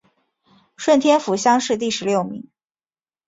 [0.77, 2.49] 顺天府乡试第十六名。